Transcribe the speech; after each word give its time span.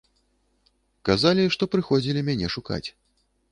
Казалі, 1.09 1.45
што 1.57 1.63
прыходзілі 1.77 2.25
мяне 2.33 2.47
шукаць. 2.57 2.83